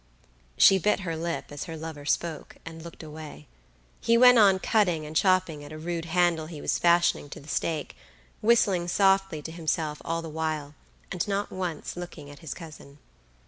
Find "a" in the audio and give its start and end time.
5.71-5.77